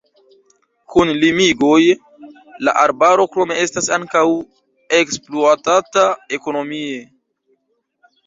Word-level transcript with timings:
Kun 0.93 1.09
limigoj 1.23 1.81
la 2.69 2.71
arbaro 2.85 3.27
krome 3.35 3.57
estas 3.65 3.89
ankaŭ 3.99 4.25
ekspluatata 5.01 6.07
ekonomie. 6.39 6.97